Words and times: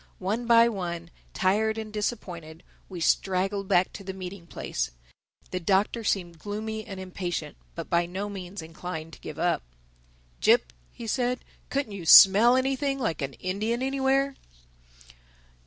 One 0.17 0.47
by 0.47 0.67
one, 0.67 1.11
tired 1.35 1.77
and 1.77 1.93
disappointed, 1.93 2.63
we 2.89 3.01
straggled 3.01 3.67
back 3.67 3.93
to 3.93 4.03
the 4.03 4.13
meeting 4.15 4.47
place. 4.47 4.89
The 5.51 5.59
Doctor 5.59 6.03
seemed 6.03 6.39
gloomy 6.39 6.83
and 6.87 6.99
impatient 6.99 7.55
but 7.75 7.87
by 7.87 8.07
no 8.07 8.27
means 8.27 8.63
inclined 8.63 9.13
to 9.13 9.19
give 9.19 9.37
up. 9.37 9.61
"Jip," 10.39 10.73
he 10.91 11.05
said, 11.05 11.45
"couldn't 11.69 11.91
you 11.91 12.07
smell 12.07 12.55
anything 12.55 12.97
like 12.97 13.21
an 13.21 13.33
Indian 13.33 13.83
anywhere?" 13.83 14.33